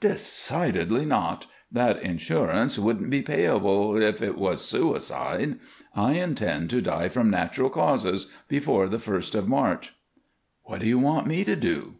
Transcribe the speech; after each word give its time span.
"Decidedly 0.00 1.04
not. 1.04 1.44
That 1.70 2.00
insurance 2.02 2.78
wouldn't 2.78 3.10
be 3.10 3.20
payable 3.20 4.00
if 4.00 4.22
it 4.22 4.38
was 4.38 4.64
suicide. 4.64 5.58
I 5.94 6.12
intend 6.14 6.70
to 6.70 6.80
die 6.80 7.10
from 7.10 7.28
natural 7.28 7.68
causes 7.68 8.32
before 8.48 8.88
the 8.88 8.98
first 8.98 9.34
of 9.34 9.48
March." 9.50 9.92
"What 10.62 10.80
do 10.80 10.86
you 10.86 10.98
want 10.98 11.26
me 11.26 11.44
to 11.44 11.56
do?" 11.56 11.96